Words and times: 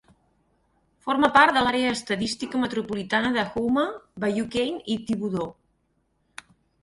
Forma 1.07 1.27
part 1.33 1.57
de 1.57 1.61
l'àrea 1.65 1.91
estadística 1.97 2.61
metropolitana 2.63 3.31
de 3.35 3.43
Houma, 3.61 3.83
Bayou 4.23 4.49
Cane 4.55 4.81
i 4.95 4.95
Thibodaux. 5.11 6.49